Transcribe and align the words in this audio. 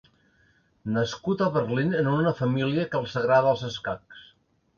Nascut 0.95 1.43
a 1.47 1.49
Berlín 1.57 1.93
en 1.99 2.09
una 2.13 2.33
família 2.41 2.87
que 2.95 3.03
els 3.03 3.15
agrada 3.23 3.53
els 3.53 3.63
escacs. 3.71 4.27